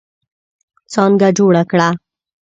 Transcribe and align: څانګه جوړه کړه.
څانګه 0.93 1.27
جوړه 1.37 1.63
کړه. 1.71 1.89